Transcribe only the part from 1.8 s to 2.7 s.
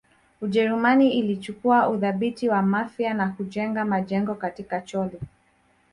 udhibiti wa